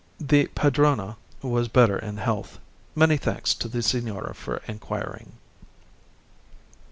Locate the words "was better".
1.43-1.95